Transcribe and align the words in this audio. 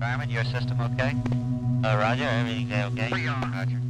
Fireman, 0.00 0.30
your 0.30 0.44
system 0.44 0.80
okay? 0.80 1.14
Uh, 1.84 1.94
roger, 1.98 2.24
everything's 2.24 2.72
okay? 2.72 3.10
Roger. 3.10 3.80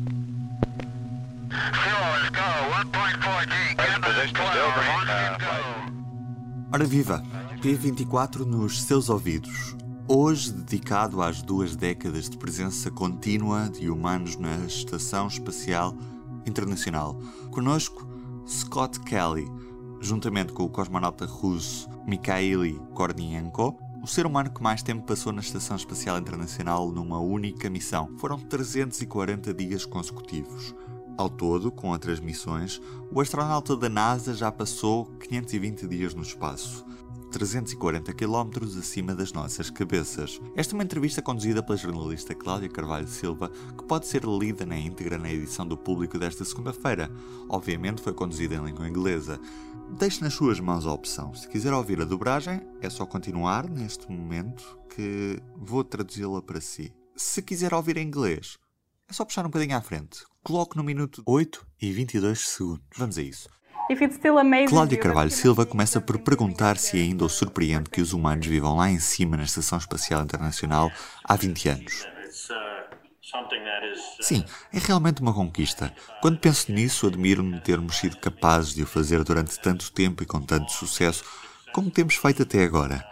Fuel, 1.79 2.11
let's 2.19 2.31
go. 2.31 2.49
1.4G. 2.83 3.77
Cabin 3.77 4.03
position 4.03 4.37
uh, 4.37 5.39
go. 5.39 6.73
Ora 6.73 6.85
viva! 6.85 7.23
P24 7.63 8.45
nos 8.45 8.83
seus 8.83 9.09
ouvidos. 9.09 9.77
Hoje 10.09 10.51
dedicado 10.51 11.23
às 11.23 11.43
duas 11.43 11.77
décadas 11.77 12.29
de 12.29 12.37
presença 12.37 12.91
contínua 12.91 13.69
de 13.71 13.89
humanos 13.89 14.37
na 14.37 14.57
Estação 14.67 15.29
Espacial 15.29 15.95
Internacional. 16.45 17.17
Conosco, 17.53 18.05
Scott 18.49 18.99
Kelly, 19.01 19.47
juntamente 20.01 20.53
com 20.53 20.65
o 20.65 20.69
cosmonauta 20.69 21.25
russo 21.25 21.89
Mikhail 22.05 22.81
Kornienko, 22.95 23.79
o 24.03 24.07
ser 24.07 24.25
humano 24.25 24.51
que 24.51 24.63
mais 24.63 24.83
tempo 24.83 25.07
passou 25.07 25.33
na 25.33 25.41
Estação 25.41 25.77
Espacial 25.77 26.19
Internacional 26.19 26.91
numa 26.91 27.19
única 27.19 27.69
missão. 27.69 28.09
Foram 28.19 28.39
340 28.39 29.53
dias 29.53 29.85
consecutivos. 29.85 30.75
Ao 31.19 31.29
todo, 31.29 31.71
com 31.71 31.91
outras 31.91 32.19
missões, 32.19 32.81
o 33.13 33.21
astronauta 33.21 33.77
da 33.77 33.91
NASA 33.91 34.33
já 34.33 34.51
passou 34.51 35.05
520 35.29 35.87
dias 35.87 36.15
no 36.15 36.23
espaço. 36.23 36.87
340 37.31 38.13
km 38.13 38.79
acima 38.79 39.15
das 39.15 39.33
nossas 39.33 39.71
cabeças. 39.71 40.41
Esta 40.57 40.75
é 40.75 40.77
uma 40.77 40.83
entrevista 40.83 41.23
conduzida 41.23 41.63
pela 41.63 41.79
jornalista 41.79 42.35
Cláudia 42.35 42.69
Carvalho 42.69 43.07
Silva, 43.07 43.49
que 43.49 43.85
pode 43.85 44.07
ser 44.07 44.25
lida 44.25 44.67
na 44.67 44.77
íntegra 44.77 45.17
na 45.17 45.33
edição 45.33 45.67
do 45.67 45.77
público 45.77 46.19
desta 46.19 46.45
segunda-feira. 46.45 47.11
Obviamente 47.49 48.03
foi 48.03 48.13
conduzida 48.13 48.57
em 48.57 48.65
língua 48.65 48.89
inglesa. 48.89 49.41
Deixe 49.99 50.23
nas 50.23 50.35
suas 50.35 50.59
mãos 50.59 50.87
a 50.87 50.93
opção. 50.93 51.33
Se 51.35 51.49
quiser 51.49 51.73
ouvir 51.73 52.01
a 52.01 52.05
dobragem, 52.05 52.61
é 52.81 52.91
só 52.91 53.07
continuar 53.07 53.69
neste 53.69 54.11
momento 54.11 54.79
que 54.95 55.41
vou 55.57 55.85
traduzi-la 55.85 56.43
para 56.43 56.61
si. 56.61 56.93
Se 57.17 57.43
quiser 57.43 57.73
ouvir 57.73 57.97
em 57.97 58.07
inglês, 58.07 58.59
é 59.09 59.13
só 59.13 59.25
puxar 59.25 59.45
um 59.45 59.51
bocadinho 59.51 59.77
à 59.77 59.81
frente. 59.81 60.25
Coloque 60.43 60.77
no 60.77 60.83
minuto 60.83 61.23
8 61.27 61.67
e 61.81 61.93
22 61.93 62.41
segundos. 62.41 62.83
Vamos 62.97 63.19
a 63.19 63.23
isso. 63.23 63.60
Cláudia 64.69 64.99
Carvalho 64.99 65.33
Silva 65.33 65.67
começa 65.67 66.01
por 66.01 66.17
perguntar 66.21 66.77
se 66.79 66.97
ainda 66.97 67.25
o 67.25 67.29
surpreende 67.29 67.91
que 67.91 68.01
os 68.01 68.13
humanos 68.13 68.47
vivam 68.47 68.77
lá 68.77 68.89
em 68.89 69.01
cima 69.01 69.37
na 69.37 69.43
Estação 69.43 69.79
Espacial 69.79 70.23
Internacional 70.23 70.93
há 71.25 71.35
20 71.35 71.69
anos. 71.69 72.07
Sim, 74.21 74.45
é 74.73 74.79
realmente 74.79 75.21
uma 75.21 75.35
conquista. 75.35 75.93
Quando 76.23 76.39
penso 76.39 76.71
nisso, 76.71 77.09
admiro-me 77.09 77.55
de 77.55 77.63
termos 77.63 77.97
sido 77.97 78.17
capazes 78.19 78.75
de 78.75 78.85
o 78.85 78.87
fazer 78.87 79.25
durante 79.25 79.59
tanto 79.59 79.91
tempo 79.91 80.23
e 80.23 80.27
com 80.27 80.41
tanto 80.41 80.71
sucesso 80.71 81.25
como 81.73 81.91
temos 81.91 82.15
feito 82.15 82.45
até 82.45 82.63
agora. 82.63 83.05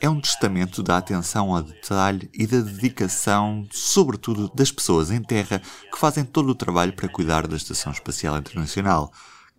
É 0.00 0.08
um 0.08 0.20
testamento 0.20 0.82
da 0.82 0.96
atenção 0.96 1.54
ao 1.54 1.62
detalhe 1.62 2.30
e 2.32 2.46
da 2.46 2.60
dedicação, 2.60 3.68
sobretudo 3.70 4.50
das 4.54 4.72
pessoas 4.72 5.10
em 5.10 5.22
terra 5.22 5.60
que 5.90 5.98
fazem 5.98 6.24
todo 6.24 6.48
o 6.48 6.54
trabalho 6.54 6.94
para 6.94 7.08
cuidar 7.08 7.46
da 7.46 7.56
Estação 7.56 7.92
Espacial 7.92 8.38
Internacional, 8.38 9.12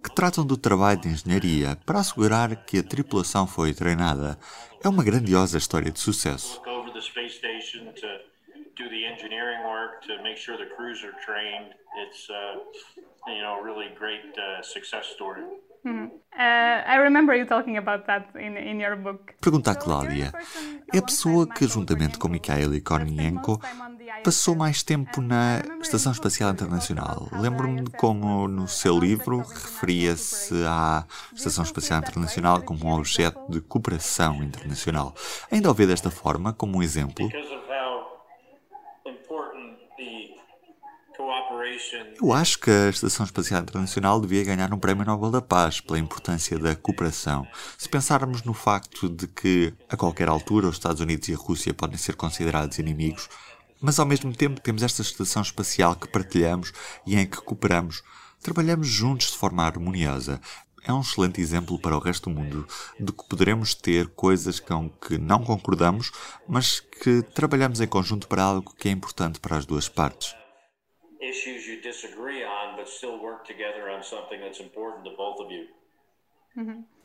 que 0.04 0.14
tratam 0.14 0.46
do 0.46 0.58
trabalho 0.58 1.00
de 1.00 1.08
engenharia 1.08 1.78
para 1.86 2.00
assegurar 2.00 2.56
que 2.66 2.80
a 2.80 2.84
tripulação 2.84 3.48
foi 3.48 3.74
treinada. 3.74 4.38
É 4.84 4.90
uma 4.90 5.04
grandiosa 5.04 5.58
história 5.58 5.90
de 5.92 6.00
sucesso. 6.00 6.62
go 6.64 6.72
over 6.72 6.92
the 6.92 7.02
space 7.02 7.36
station 7.38 7.94
to 7.94 8.08
do 8.76 8.90
the 8.90 9.06
engineering 9.06 9.64
work 9.64 10.02
to 10.08 10.22
make 10.24 10.38
sure 10.38 10.58
the 10.58 10.70
crews 10.76 11.04
are 11.04 11.16
trained. 11.26 11.74
It's 12.04 12.28
uh, 12.30 12.60
you 13.28 13.42
know 13.42 13.60
a 13.60 13.64
really 13.64 13.90
great 13.98 14.34
uh, 14.38 14.62
success 14.64 15.06
story. 15.14 15.44
Uh, 15.86 16.40
I 16.40 16.96
remember 16.96 17.36
you 17.36 17.46
talking 17.46 17.78
about 17.78 18.08
that 18.08 18.30
in, 18.36 18.58
in 18.58 18.80
your 18.80 18.96
book. 18.96 19.34
Pergunta 19.42 19.72
a 19.72 19.76
Cláudia. 19.76 20.32
É 20.94 20.98
a 20.98 21.02
pessoa 21.02 21.46
que, 21.46 21.68
juntamente 21.68 22.18
com 22.18 22.30
Mikhail 22.30 22.72
Kornienko, 22.82 23.60
passou 24.24 24.56
mais 24.56 24.82
tempo 24.82 25.22
na 25.22 25.62
Estação 25.82 26.14
Espacial 26.14 26.52
Internacional. 26.52 27.28
Lembro-me 27.34 27.82
de 27.82 27.92
como 27.92 28.48
no 28.48 28.70
seu 28.70 28.98
livro 28.98 29.40
referia-se 29.40 30.54
à 30.66 31.06
Estação 31.36 31.66
Espacial 31.66 32.00
Internacional 32.00 32.62
como 32.62 32.86
um 32.86 32.94
objeto 32.94 33.40
de 33.50 33.60
cooperação 33.60 34.42
internacional. 34.42 35.14
Ainda 35.52 35.70
o 35.70 35.74
vê 35.74 35.86
desta 35.86 36.10
forma, 36.10 36.54
como 36.54 36.78
um 36.78 36.84
exemplo? 36.84 37.30
Eu 42.22 42.32
acho 42.32 42.60
que 42.60 42.72
a 42.72 42.90
Estação 42.90 43.26
Espacial 43.26 43.62
Internacional 43.62 44.22
devia 44.22 44.44
ganhar 44.46 44.74
um 44.74 44.80
Prémio 44.80 45.06
Nobel 45.06 45.32
da 45.32 45.42
Paz 45.42 45.82
pela 45.82 46.00
importância 46.00 46.58
da 46.58 46.76
cooperação. 46.76 47.46
Se 47.78 47.90
pensarmos 47.90 48.44
no 48.44 48.54
facto 48.54 49.10
de 49.10 49.28
que, 49.28 49.74
a 49.90 49.98
qualquer 49.98 50.30
altura, 50.30 50.68
os 50.68 50.76
Estados 50.76 51.02
Unidos 51.02 51.28
e 51.28 51.34
a 51.34 51.38
Rússia 51.38 51.74
podem 51.74 51.98
ser 51.98 52.16
considerados 52.16 52.80
inimigos, 52.80 53.28
mas 53.84 54.00
ao 54.00 54.06
mesmo 54.06 54.34
tempo 54.34 54.62
temos 54.62 54.82
esta 54.82 55.02
estação 55.02 55.42
espacial 55.42 55.94
que 55.94 56.08
partilhamos 56.08 56.72
e 57.06 57.18
em 57.18 57.28
que 57.28 57.42
cooperamos, 57.42 58.02
trabalhamos 58.42 58.88
juntos 58.88 59.32
de 59.32 59.38
forma 59.38 59.64
harmoniosa. 59.64 60.40
É 60.86 60.94
um 60.94 61.02
excelente 61.02 61.42
exemplo 61.42 61.78
para 61.78 61.96
o 61.96 62.00
resto 62.00 62.30
do 62.30 62.36
mundo 62.36 62.66
de 62.98 63.12
que 63.12 63.28
poderemos 63.28 63.76
ter 63.76 64.08
coisas 64.08 64.60
com 64.60 64.90
que 64.90 65.18
não 65.18 65.44
concordamos, 65.44 66.12
mas 66.48 66.80
que 66.80 67.22
trabalhamos 67.22 67.82
em 67.82 67.88
conjunto 67.88 68.28
para 68.28 68.44
algo 68.44 68.74
que 68.74 68.88
é 68.88 68.92
importante 68.92 69.40
para 69.40 69.58
as 69.58 69.66
duas 69.66 69.90
partes. 69.90 70.34
issues 71.24 71.66
you 71.66 71.82
disagree 71.82 72.44
on, 72.44 72.76
but 72.76 72.88
still 72.88 73.18
work 73.18 73.48
together 73.48 73.90
on 73.90 74.04
something 74.04 74.40
that's 74.42 74.60
important 74.60 75.04
to 75.06 75.12
both 75.18 75.40
of 75.40 75.50
you. 75.52 75.68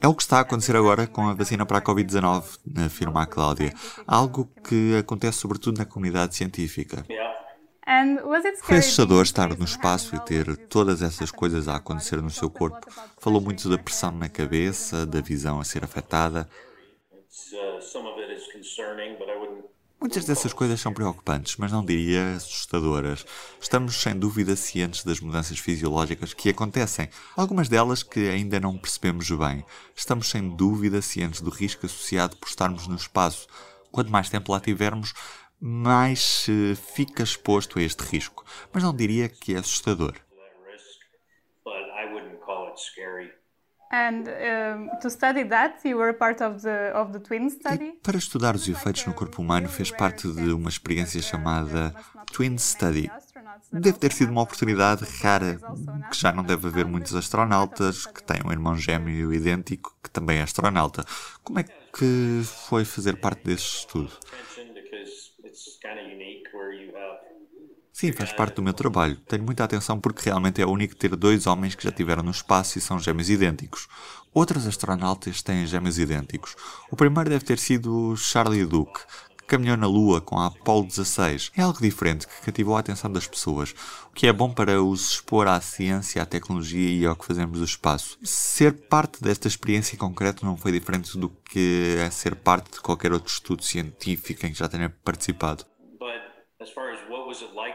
É 0.01 0.07
o 0.07 0.15
que 0.15 0.23
está 0.23 0.39
a 0.39 0.41
acontecer 0.41 0.77
agora 0.77 1.07
com 1.07 1.29
a 1.29 1.35
vacina 1.35 1.67
para 1.67 1.79
a 1.79 1.83
Covid-19, 1.83 2.59
afirma 2.87 3.23
a 3.23 3.27
Cláudia. 3.27 3.73
Algo 4.07 4.49
que 4.63 4.97
acontece 4.97 5.39
sobretudo 5.39 5.79
na 5.79 5.85
comunidade 5.85 6.37
científica. 6.37 7.05
Foi 8.63 8.77
assustador 8.77 9.23
estar 9.23 9.57
no 9.57 9.65
espaço 9.65 10.15
e 10.15 10.21
ter 10.21 10.57
todas 10.69 11.01
essas 11.01 11.31
coisas 11.31 11.69
a 11.69 11.77
acontecer 11.77 12.21
no 12.21 12.31
seu 12.31 12.51
corpo. 12.51 12.87
Falou 13.19 13.41
muito 13.41 13.69
da 13.71 13.79
pressão 13.79 14.13
na 14.13 14.29
cabeça, 14.29 15.07
da 15.07 15.23
visão 15.23 15.59
a 15.59 15.65
ser 15.65 15.83
afetada. 15.83 16.49
Muitas 20.01 20.25
dessas 20.25 20.53
coisas 20.53 20.81
são 20.81 20.95
preocupantes, 20.95 21.57
mas 21.57 21.73
não 21.73 21.85
diria 21.85 22.37
assustadoras. 22.37 23.27
Estamos 23.61 24.01
sem 24.01 24.17
dúvida 24.17 24.55
cientes 24.55 25.03
das 25.03 25.19
mudanças 25.21 25.59
fisiológicas 25.59 26.33
que 26.33 26.51
acontecem, 26.51 27.09
algumas 27.37 27.69
delas 27.69 28.05
que 28.05 28.29
ainda 28.29 28.61
não 28.61 28.79
percebemos 28.79 29.29
bem. 29.31 29.65
Estamos 29.97 30.31
sem 30.31 30.49
dúvida 30.55 31.03
cientes 31.03 31.41
do 31.41 31.51
risco 31.51 31.85
associado 31.85 32.37
por 32.37 32.49
estarmos 32.49 32.87
no 32.87 32.95
espaço. 32.95 33.49
Quanto 33.91 34.13
mais 34.13 34.31
tempo 34.31 34.53
lá 34.53 34.61
tivermos, 34.61 35.13
mais 35.61 36.21
se 36.21 36.77
fica 36.95 37.25
exposto 37.25 37.79
a 37.81 37.83
este 37.83 38.01
risco. 38.05 38.45
Mas 38.73 38.85
não 38.85 38.95
diria 38.95 39.29
que 39.29 39.55
é 39.55 39.59
assustador. 39.59 40.15
but 41.65 41.91
I 41.93 42.13
wouldn't 42.13 42.41
call 42.41 42.69
it 42.69 42.79
scary. 42.81 43.31
And 43.91 44.25
um, 44.29 44.91
to 45.01 45.09
study 45.09 45.45
that, 45.45 45.81
you 45.83 45.97
were 45.97 46.13
part 46.13 46.43
of 46.43 46.61
the 46.63 46.93
of 46.95 47.13
the 47.13 47.21
twin 47.21 47.47
E 47.47 47.51
study. 47.51 47.93
para 48.03 48.19
estudar 48.19 48.55
os 48.55 48.69
efeitos 48.69 49.07
no 49.07 49.15
corpo 49.15 49.41
humano 49.41 49.67
fez 49.69 49.91
parte 49.91 50.31
de 50.31 50.53
uma 50.53 50.69
experiência 50.69 51.23
chamada 51.23 51.95
Twin 52.33 52.59
Study. 52.59 53.11
Deve 53.73 53.99
ter 53.99 54.13
sido 54.13 54.31
uma 54.31 54.43
oportunidade 54.43 55.05
rara, 55.23 55.59
que 56.11 56.21
já 56.21 56.33
não 56.33 56.45
deve 56.45 56.69
haver 56.69 56.85
muitos 56.85 57.15
astronautas 57.15 58.05
que 58.07 58.23
têm 58.23 58.41
um 58.45 58.53
irmão 58.53 58.77
gêmeo 58.77 59.33
idêntico 59.33 59.97
que 60.03 60.11
também 60.11 60.39
é 60.39 60.43
astronauta. 60.43 61.05
Como 61.43 61.59
é 61.59 61.63
que 61.65 62.43
foi 62.69 62.85
fazer 62.85 63.17
parte 63.17 63.43
desse 63.45 63.65
estudo? 63.79 64.13
It's 65.45 65.79
kind 65.81 65.99
of 65.99 66.05
unique 66.13 66.38
Sim, 67.99 68.13
faz 68.13 68.33
parte 68.33 68.55
do 68.55 68.63
meu 68.63 68.73
trabalho. 68.73 69.17
Tenho 69.27 69.43
muita 69.43 69.65
atenção 69.65 69.99
porque 69.99 70.23
realmente 70.25 70.63
é 70.63 70.65
único 70.65 70.95
ter 70.95 71.17
dois 71.17 71.49
homens 71.49 71.75
que 71.75 71.83
já 71.83 71.91
estiveram 71.91 72.23
no 72.23 72.31
espaço 72.31 72.79
e 72.79 72.81
são 72.81 72.97
gêmeos 72.97 73.29
idênticos. 73.29 73.89
Outros 74.33 74.69
astronautas 74.69 75.43
têm 75.43 75.67
gêmeos 75.67 75.99
idênticos. 75.99 76.55
O 76.93 76.95
primeiro 76.95 77.29
deve 77.29 77.45
ter 77.45 77.59
sido 77.59 78.15
Charlie 78.17 78.65
Duke, 78.65 79.01
caminhou 79.49 79.77
na 79.77 79.89
Lua 79.89 80.21
com 80.21 80.39
a 80.39 80.47
Apollo 80.47 80.87
16. 80.87 81.51
É 81.57 81.63
algo 81.63 81.81
diferente 81.81 82.29
que 82.29 82.41
cativou 82.43 82.77
a 82.77 82.79
atenção 82.79 83.11
das 83.11 83.27
pessoas, 83.27 83.75
o 84.09 84.15
que 84.15 84.29
é 84.29 84.33
bom 84.33 84.49
para 84.49 84.81
os 84.81 85.15
expor 85.15 85.49
à 85.49 85.61
ciência, 85.61 86.23
à 86.23 86.25
tecnologia 86.25 87.01
e 87.01 87.05
ao 87.05 87.17
que 87.17 87.27
fazemos 87.27 87.59
do 87.59 87.65
espaço. 87.65 88.17
Ser 88.23 88.75
parte 88.87 89.21
desta 89.21 89.49
experiência 89.49 89.97
em 89.97 89.99
concreto 89.99 90.47
não 90.47 90.57
foi 90.57 90.71
diferente 90.71 91.19
do 91.19 91.29
que 91.29 91.97
é 91.99 92.09
ser 92.11 92.37
parte 92.37 92.75
de 92.75 92.81
qualquer 92.81 93.13
outro 93.13 93.33
estudo 93.33 93.65
científico 93.65 94.47
em 94.47 94.53
que 94.53 94.59
já 94.61 94.69
tenha 94.69 94.89
participado. 94.89 95.65
But 95.99 96.23
as 96.61 96.71
far 96.71 96.93
as 96.93 97.09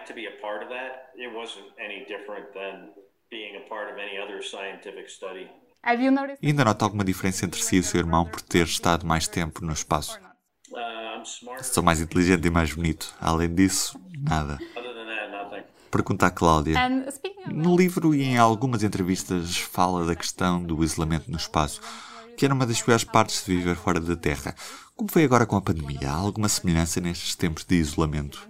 to 0.07 0.13
be 0.13 0.27
a 0.27 0.41
part 0.41 0.63
of 0.63 0.69
that, 0.69 1.11
it 1.15 1.33
wasn't 1.33 1.67
any 1.79 2.05
different 2.05 2.53
than 2.53 2.89
being 3.29 3.55
a 3.57 3.67
part 3.69 3.91
of 3.91 3.97
any 3.97 4.17
other 4.17 4.41
scientific 4.44 5.09
study. 5.09 5.50
Have 5.83 6.01
you 6.01 6.11
noticed? 6.11 6.39
E 6.41 6.47
ainda 6.47 6.63
nota 6.63 6.85
alguma 6.85 7.03
diferença 7.03 7.45
entre 7.45 7.61
si 7.61 7.77
e 7.77 7.79
o 7.79 7.83
seu 7.83 8.00
irmão 8.00 8.25
por 8.25 8.41
ter 8.41 8.65
estado 8.65 9.05
mais 9.05 9.27
tempo 9.27 9.63
no 9.65 9.73
espaço? 9.73 10.17
Uh. 10.71 11.13
Sou 11.61 11.83
mais 11.83 12.01
inteligente 12.01 12.45
e 12.45 12.50
mais 12.50 12.73
bonito. 12.73 13.13
Além 13.19 13.53
disso, 13.53 14.00
nada. 14.17 14.59
Pergunta 15.89 16.25
a 16.27 16.31
Cláudia. 16.31 16.75
No 17.47 17.75
livro 17.75 18.15
e 18.15 18.23
em 18.23 18.38
algumas 18.38 18.83
entrevistas 18.83 19.57
fala 19.57 20.06
da 20.06 20.15
questão 20.15 20.61
do 20.63 20.83
isolamento 20.83 21.29
no 21.29 21.38
espaço, 21.38 21.81
que 22.35 22.45
era 22.45 22.53
uma 22.53 22.65
das 22.65 22.81
piores 22.81 23.03
partes 23.03 23.45
de 23.45 23.56
viver 23.56 23.75
fora 23.75 23.99
da 23.99 24.15
Terra. 24.15 24.56
Como 24.95 25.11
foi 25.11 25.23
agora 25.23 25.45
com 25.45 25.56
a 25.56 25.61
pandemia? 25.61 26.09
Há 26.09 26.15
alguma 26.15 26.49
semelhança 26.49 26.99
nestes 26.99 27.35
tempos 27.35 27.63
de 27.63 27.75
isolamento? 27.75 28.49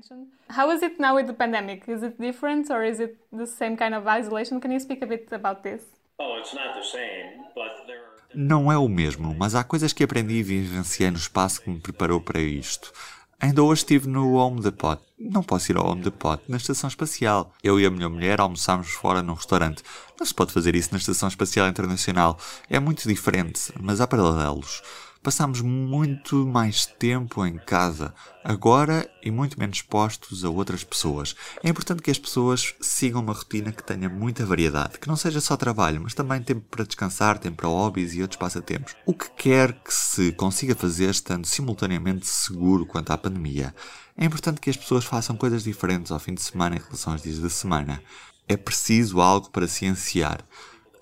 How 0.56 0.72
is 0.72 0.84
it 0.84 1.00
now 1.00 1.16
with 1.16 1.26
the 1.26 1.34
pandemic? 1.34 1.90
Is 1.90 2.04
it 2.04 2.22
different 2.22 2.70
or 2.70 2.84
is 2.84 3.00
it 3.00 3.18
the 3.32 3.48
same 3.48 3.76
kind 3.76 3.96
of 3.96 4.06
isolation? 4.06 4.60
Can 4.60 4.72
you 4.72 4.80
speak 4.80 5.02
a 5.02 5.08
bit 5.08 5.28
about 5.32 5.64
this? 5.64 5.82
Oh, 6.20 6.38
it's 6.40 6.54
not 6.54 6.76
the 6.76 6.84
same, 6.84 7.44
but 7.56 7.88
there 7.88 7.98
are. 7.98 8.14
Não 8.36 8.72
é 8.72 8.78
o 8.78 8.88
mesmo, 8.88 9.36
mas 9.36 9.56
há 9.56 9.64
coisas 9.64 9.94
que 9.94 10.04
aprendi 10.04 10.36
e 10.36 10.44
vivenciei 10.44 11.10
no 11.10 11.18
espaço 11.18 11.60
que 11.62 11.72
me 11.72 11.80
preparou 11.80 12.22
para 12.22 12.40
isto. 12.40 12.92
Ainda 13.40 13.64
hoje 13.64 13.82
estive 13.82 14.08
no 14.08 14.36
Home 14.36 14.62
Depot. 14.62 15.00
Não 15.20 15.42
posso 15.42 15.72
ir 15.72 15.78
ao 15.78 15.88
Home 15.88 16.04
Depot, 16.04 16.40
na 16.48 16.58
Estação 16.58 16.88
Espacial. 16.88 17.52
Eu 17.64 17.80
e 17.80 17.86
a 17.86 17.92
minha 17.92 18.08
mulher 18.08 18.40
almoçámos 18.40 18.92
fora 18.92 19.24
num 19.24 19.34
restaurante. 19.34 19.84
Não 20.20 20.26
se 20.26 20.34
pode 20.34 20.54
fazer 20.54 20.76
isso 20.76 20.90
na 20.92 20.98
Estação 20.98 21.28
Espacial 21.30 21.68
Internacional. 21.68 22.38
É 22.70 22.80
muito 22.80 23.08
diferente, 23.08 23.74
mas 23.82 24.00
há 24.00 24.08
paralelos. 24.08 24.82
Passámos 25.24 25.62
muito 25.62 26.46
mais 26.46 26.86
tempo 26.86 27.46
em 27.46 27.58
casa, 27.58 28.14
agora 28.44 29.10
e 29.24 29.32
muito 29.32 29.58
menos 29.58 29.78
expostos 29.78 30.44
a 30.44 30.50
outras 30.50 30.84
pessoas. 30.84 31.34
É 31.64 31.70
importante 31.70 32.02
que 32.02 32.12
as 32.12 32.20
pessoas 32.20 32.76
sigam 32.82 33.22
uma 33.22 33.32
rotina 33.32 33.72
que 33.72 33.82
tenha 33.82 34.10
muita 34.10 34.46
variedade, 34.46 35.00
que 35.00 35.08
não 35.08 35.16
seja 35.16 35.40
só 35.40 35.56
trabalho, 35.56 36.02
mas 36.02 36.14
também 36.14 36.44
tempo 36.44 36.66
para 36.70 36.84
descansar, 36.84 37.40
tempo 37.40 37.56
para 37.56 37.70
hobbies 37.70 38.14
e 38.14 38.22
outros 38.22 38.38
passatempos. 38.38 38.98
O 39.06 39.14
que 39.14 39.32
quer 39.32 39.72
que 39.72 39.94
se 39.94 40.34
consiga 40.34 40.76
fazer 40.76 41.10
estando 41.10 41.46
simultaneamente 41.46 42.28
seguro 42.28 42.86
quanto 42.86 43.12
à 43.14 43.18
pandemia. 43.18 43.74
É 44.18 44.26
importante 44.26 44.60
que 44.60 44.70
as 44.70 44.76
pessoas 44.76 45.06
façam 45.06 45.38
coisas 45.38 45.64
diferentes 45.64 46.12
ao 46.12 46.20
fim 46.20 46.34
de 46.34 46.42
semana 46.42 46.76
em 46.76 46.80
relação 46.80 47.14
aos 47.14 47.22
dias 47.22 47.40
da 47.40 47.50
semana. 47.50 48.04
É 48.46 48.58
preciso 48.58 49.22
algo 49.22 49.50
para 49.52 49.70
cienciar. 49.70 50.44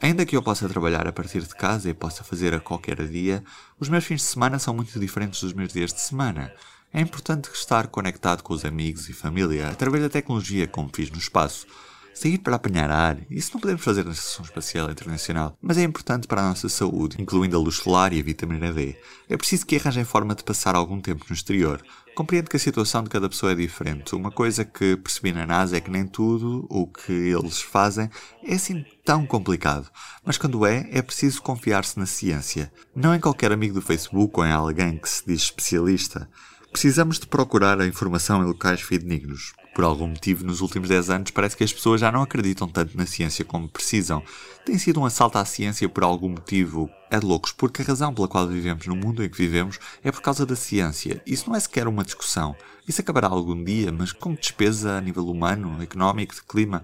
Ainda 0.01 0.25
que 0.25 0.35
eu 0.35 0.41
possa 0.41 0.67
trabalhar 0.67 1.07
a 1.07 1.13
partir 1.13 1.43
de 1.43 1.53
casa 1.53 1.87
e 1.87 1.93
possa 1.93 2.23
fazer 2.23 2.55
a 2.55 2.59
qualquer 2.59 3.07
dia, 3.07 3.43
os 3.79 3.87
meus 3.87 4.03
fins 4.03 4.21
de 4.21 4.27
semana 4.27 4.57
são 4.57 4.73
muito 4.73 4.99
diferentes 4.99 5.39
dos 5.41 5.53
meus 5.53 5.71
dias 5.71 5.93
de 5.93 6.01
semana. 6.01 6.51
É 6.91 6.99
importante 6.99 7.51
estar 7.53 7.85
conectado 7.85 8.41
com 8.41 8.51
os 8.51 8.65
amigos 8.65 9.07
e 9.09 9.13
família 9.13 9.69
através 9.69 10.01
da 10.03 10.09
tecnologia, 10.09 10.67
como 10.67 10.89
fiz 10.91 11.11
no 11.11 11.19
espaço. 11.19 11.67
Sair 12.13 12.37
para 12.37 12.55
apanhar 12.55 12.91
ar, 12.91 13.17
isso 13.29 13.51
não 13.53 13.61
podemos 13.61 13.83
fazer 13.83 14.03
na 14.03 14.11
Estação 14.11 14.45
Espacial 14.45 14.91
Internacional, 14.91 15.57
mas 15.61 15.77
é 15.77 15.83
importante 15.83 16.27
para 16.27 16.41
a 16.41 16.49
nossa 16.49 16.67
saúde, 16.67 17.15
incluindo 17.19 17.55
a 17.55 17.59
luz 17.59 17.75
solar 17.75 18.13
e 18.13 18.19
a 18.19 18.23
vitamina 18.23 18.71
D. 18.71 18.95
É 19.29 19.37
preciso 19.37 19.65
que 19.65 19.77
arranjem 19.77 20.03
forma 20.03 20.35
de 20.35 20.43
passar 20.43 20.75
algum 20.75 20.99
tempo 20.99 21.25
no 21.27 21.33
exterior. 21.33 21.81
Compreendo 22.13 22.49
que 22.49 22.57
a 22.57 22.59
situação 22.59 23.03
de 23.03 23.09
cada 23.09 23.29
pessoa 23.29 23.53
é 23.53 23.55
diferente. 23.55 24.13
Uma 24.13 24.29
coisa 24.29 24.65
que 24.65 24.97
percebi 24.97 25.31
na 25.31 25.47
NASA 25.47 25.77
é 25.77 25.81
que 25.81 25.89
nem 25.89 26.05
tudo 26.05 26.67
o 26.69 26.85
que 26.85 27.11
eles 27.11 27.61
fazem 27.61 28.09
é 28.43 28.55
assim 28.55 28.85
tão 29.05 29.25
complicado. 29.25 29.89
Mas 30.23 30.37
quando 30.37 30.65
é, 30.65 30.89
é 30.91 31.01
preciso 31.01 31.41
confiar-se 31.41 31.97
na 31.97 32.05
ciência. 32.05 32.71
Não 32.93 33.15
em 33.15 33.19
qualquer 33.19 33.53
amigo 33.53 33.75
do 33.75 33.81
Facebook 33.81 34.37
ou 34.37 34.45
em 34.45 34.51
alguém 34.51 34.97
que 34.97 35.07
se 35.07 35.25
diz 35.25 35.43
especialista. 35.43 36.29
Precisamos 36.71 37.17
de 37.17 37.27
procurar 37.27 37.79
a 37.79 37.87
informação 37.87 38.43
em 38.43 38.45
locais 38.45 38.81
fidedignos. 38.81 39.53
Por 39.73 39.85
algum 39.85 40.07
motivo, 40.07 40.45
nos 40.45 40.59
últimos 40.59 40.89
10 40.89 41.09
anos, 41.09 41.31
parece 41.31 41.55
que 41.55 41.63
as 41.63 41.71
pessoas 41.71 42.01
já 42.01 42.11
não 42.11 42.21
acreditam 42.21 42.67
tanto 42.67 42.97
na 42.97 43.05
ciência 43.05 43.45
como 43.45 43.69
precisam. 43.69 44.21
Tem 44.65 44.77
sido 44.77 44.99
um 44.99 45.05
assalto 45.05 45.37
à 45.37 45.45
ciência 45.45 45.87
por 45.87 46.03
algum 46.03 46.29
motivo. 46.29 46.89
É 47.09 47.19
de 47.19 47.25
loucos, 47.25 47.51
porque 47.51 47.81
a 47.81 47.85
razão 47.85 48.13
pela 48.13 48.27
qual 48.27 48.47
vivemos 48.47 48.85
no 48.85 48.95
mundo 48.95 49.23
em 49.23 49.29
que 49.29 49.37
vivemos 49.37 49.79
é 50.03 50.11
por 50.11 50.21
causa 50.21 50.45
da 50.45 50.55
ciência. 50.55 51.21
Isso 51.25 51.49
não 51.49 51.55
é 51.55 51.59
sequer 51.59 51.87
uma 51.87 52.03
discussão. 52.03 52.55
Isso 52.87 52.99
acabará 52.99 53.27
algum 53.27 53.63
dia, 53.63 53.91
mas 53.91 54.11
como 54.11 54.35
despesa 54.35 54.97
a 54.97 55.01
nível 55.01 55.27
humano, 55.27 55.81
económico, 55.81 56.35
de 56.35 56.43
clima. 56.43 56.83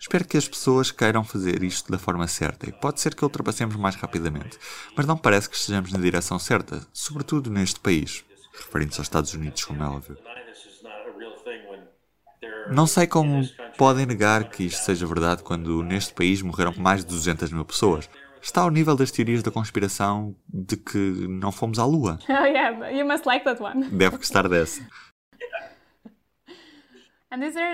Espero 0.00 0.24
que 0.24 0.36
as 0.36 0.46
pessoas 0.46 0.92
queiram 0.92 1.24
fazer 1.24 1.62
isto 1.64 1.90
da 1.90 1.98
forma 1.98 2.28
certa 2.28 2.68
e 2.68 2.72
pode 2.72 3.00
ser 3.00 3.16
que 3.16 3.24
ultrapassemos 3.24 3.74
mais 3.74 3.96
rapidamente, 3.96 4.56
mas 4.96 5.06
não 5.06 5.16
parece 5.16 5.50
que 5.50 5.56
estejamos 5.56 5.92
na 5.92 5.98
direção 5.98 6.38
certa, 6.38 6.86
sobretudo 6.92 7.50
neste 7.50 7.80
país, 7.80 8.24
referindo-se 8.56 9.00
aos 9.00 9.06
Estados 9.06 9.34
Unidos, 9.34 9.64
como 9.64 9.82
é 9.82 9.86
óbvio. 9.86 10.16
None 10.22 10.40
of 10.40 10.52
this 10.52 10.72
is 10.72 10.82
not 10.84 10.94
a 10.94 11.18
real 11.18 11.34
thing 11.42 11.68
when 11.68 11.80
there 11.80 11.90
are. 12.26 12.27
Não 12.70 12.86
sei 12.86 13.06
como 13.06 13.42
podem 13.76 14.06
negar 14.06 14.44
que 14.50 14.64
isto 14.64 14.84
seja 14.84 15.06
verdade 15.06 15.42
quando 15.42 15.82
neste 15.82 16.12
país 16.12 16.42
morreram 16.42 16.74
mais 16.76 17.04
de 17.04 17.10
200 17.10 17.50
mil 17.52 17.64
pessoas. 17.64 18.08
Está 18.40 18.62
ao 18.62 18.70
nível 18.70 18.94
das 18.94 19.10
teorias 19.10 19.42
da 19.42 19.50
conspiração 19.50 20.36
de 20.48 20.76
que 20.76 20.98
não 21.28 21.50
fomos 21.50 21.78
à 21.78 21.84
Lua. 21.84 22.18
Oh 22.28 22.44
yeah, 22.46 22.90
you 22.90 23.04
must 23.06 23.26
like 23.26 23.44
that 23.44 23.60
one. 23.62 23.88
Deve 23.90 24.16
gostar 24.16 24.48
dessa. 24.48 24.80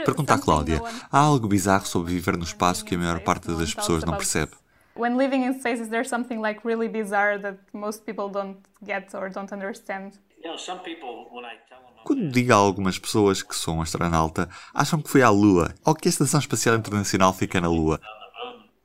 Pergunta 0.05 0.35
à 0.35 0.39
Cláudia: 0.39 0.81
há 1.13 1.19
algo 1.19 1.47
bizarro 1.47 1.87
sobre 1.87 2.13
viver 2.13 2.37
no 2.37 2.45
espaço 2.45 2.85
que 2.85 2.97
a 2.97 2.99
maior 2.99 3.21
parte 3.21 3.47
das 3.53 3.73
pessoas 3.73 4.03
não 4.05 4.17
percebe? 4.17 4.53
When 4.97 5.17
living 5.17 5.45
in 5.45 5.55
space, 5.55 5.81
is 5.81 5.89
there 5.89 6.05
something 6.05 6.41
like 6.41 6.61
really 6.65 6.89
bizarre 6.89 7.41
that 7.41 7.59
most 7.73 8.05
people 8.05 8.29
don't 8.31 8.59
get 8.83 9.13
or 9.15 9.29
don't 9.29 9.53
understand? 9.53 10.13
You 10.43 10.51
know, 10.51 10.59
some 10.59 10.81
people, 10.81 11.29
when 11.33 11.45
I 11.45 11.57
tell 11.69 11.81
them. 11.81 11.94
Quando 12.05 12.31
digo 12.31 12.53
a 12.53 12.57
algumas 12.57 12.99
pessoas 12.99 13.43
que 13.43 13.57
sou 13.57 13.77
um 13.77 13.81
astronauta, 13.81 14.47
acham 14.75 15.01
que 15.01 15.09
fui 15.09 15.23
à 15.23 15.31
Lua 15.31 15.75
ou 15.83 15.95
que 15.95 16.07
a 16.07 16.11
Estação 16.11 16.39
Espacial 16.39 16.77
Internacional 16.77 17.33
fica 17.33 17.61
na 17.61 17.69
Lua. 17.69 17.99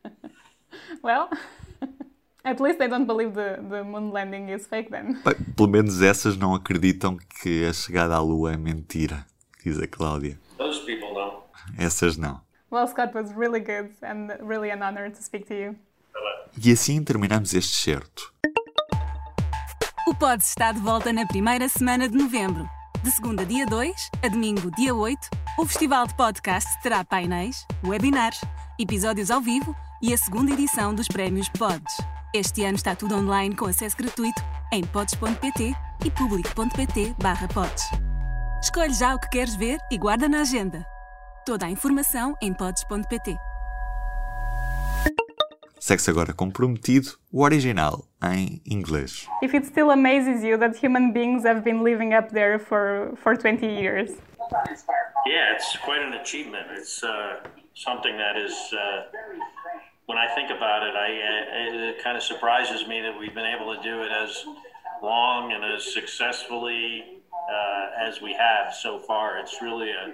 Well, 1.02 1.30
at 2.44 2.62
least 2.62 2.78
they 2.78 2.90
don't 2.90 3.06
believe 3.06 3.34
the, 3.34 3.62
the 3.70 3.84
moon 3.84 4.12
landing 4.12 4.50
is 4.50 4.68
fake 4.68 4.90
then. 4.90 5.22
Bem, 5.24 5.36
pelo 5.56 5.70
menos 5.70 6.02
essas 6.02 6.36
não 6.36 6.54
acreditam 6.54 7.18
que 7.42 7.66
a 7.66 7.72
chegada 7.72 8.16
à 8.16 8.20
Lua 8.20 8.54
é 8.54 8.58
mentira, 8.58 9.26
diz 9.64 9.80
a 9.80 9.88
Cláudia. 9.88 10.38
Those 10.58 10.82
people 10.86 11.14
don't. 11.14 11.44
Essas 11.78 12.18
não. 12.18 12.42
Well, 12.70 12.86
Scott 12.88 13.14
was 13.16 13.32
really 13.34 13.62
good 13.62 13.92
and 14.02 14.28
really 14.42 14.72
an 14.72 14.82
honor 14.84 15.10
to 15.10 15.24
speak 15.24 15.46
to 15.48 15.54
you. 15.54 15.76
E 16.62 16.72
assim 16.72 17.02
terminamos 17.02 17.54
este 17.54 17.74
certo. 17.74 18.34
O 20.06 20.14
Pod 20.16 20.44
está 20.44 20.74
de 20.74 20.80
volta 20.80 21.14
na 21.14 21.26
primeira 21.26 21.70
semana 21.70 22.10
de 22.10 22.18
novembro. 22.18 22.70
De 23.02 23.12
segunda, 23.12 23.46
dia 23.46 23.66
2, 23.66 24.10
a 24.22 24.28
domingo, 24.28 24.70
dia 24.72 24.94
8, 24.94 25.30
o 25.58 25.66
Festival 25.66 26.06
de 26.06 26.14
Podcasts 26.16 26.76
terá 26.84 27.04
painéis, 27.06 27.66
webinars, 27.86 28.42
episódios 28.78 29.32
ao 29.32 29.40
vivo 29.40 29.74
e 30.02 30.14
a 30.14 30.18
segunda 30.18 30.52
edição 30.52 30.94
dos 30.94 31.08
Prémios 31.08 31.48
Pods. 31.48 31.96
Este 32.34 32.66
ano 32.66 32.76
está 32.76 32.96
tudo 32.96 33.16
online 33.16 33.56
com 33.56 33.66
acesso 33.66 33.96
gratuito 33.96 34.42
em 34.74 34.84
pods.pt 34.84 35.74
e 36.04 36.12
public.pt/pods. 36.12 37.84
Escolhe 38.62 38.94
já 38.94 39.16
o 39.16 39.20
que 39.20 39.30
queres 39.30 39.56
ver 39.56 39.80
e 39.90 39.98
guarda 39.98 40.28
na 40.28 40.42
agenda. 40.42 40.86
Toda 41.46 41.68
a 41.68 41.70
informação 41.70 42.36
em 42.42 42.54
pods.pt. 42.54 43.38
Segue-se 45.80 46.10
agora 46.10 46.34
comprometido 46.34 47.12
o 47.32 47.44
original 47.44 48.09
em 48.22 48.62
inglês. 48.66 49.28
If 49.42 49.54
it 49.54 49.66
still 49.66 49.92
amazes 49.92 50.44
you 50.44 50.58
that 50.58 50.76
human 50.78 51.12
beings 51.12 51.44
have 51.44 51.64
been 51.64 51.84
living 51.84 52.14
up 52.14 52.32
there 52.32 52.60
for, 52.60 53.14
for 53.22 53.36
20 53.36 53.66
years. 53.66 54.12
Yeah, 55.26 55.54
it's 55.56 55.78
quite 55.78 56.02
an 56.02 56.14
achievement. 56.14 56.68
It's 56.72 57.04
uh, 57.04 57.42
something 57.76 58.18
that 58.18 58.36
is, 58.38 58.74
uh, 58.74 59.04
when 60.08 60.18
I 60.18 60.28
think 60.34 60.50
about 60.50 60.84
it, 60.84 60.96
I, 60.96 61.10
uh, 61.10 61.90
it 61.90 62.04
kind 62.04 62.18
of 62.18 62.24
surprises 62.24 62.88
me 62.88 63.02
that 63.02 63.18
we've 63.18 63.34
been 63.34 63.46
able 63.46 63.76
to 63.76 63.82
do 63.82 64.02
it 64.02 64.12
as 64.12 64.44
long 65.02 65.54
and 65.54 65.64
as 65.64 65.94
successfully 65.94 67.22
uh, 67.50 68.08
as 68.08 68.22
we 68.22 68.34
have 68.34 68.74
so 68.74 69.00
far. 69.00 69.38
It's 69.38 69.62
really 69.62 69.92
a, 69.92 70.14